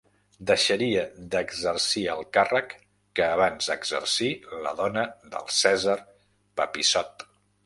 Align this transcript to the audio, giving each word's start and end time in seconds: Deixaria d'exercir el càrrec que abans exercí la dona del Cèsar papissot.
Deixaria 0.51 1.01
d'exercir 1.35 2.03
el 2.13 2.23
càrrec 2.37 2.73
que 3.19 3.27
abans 3.35 3.69
exercí 3.77 4.31
la 4.67 4.73
dona 4.83 5.05
del 5.37 5.49
Cèsar 5.61 6.01
papissot. 6.63 7.29